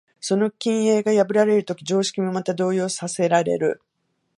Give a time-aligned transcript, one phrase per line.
[0.19, 3.83] その均衡が破られるとき、常識もまた動揺させられる。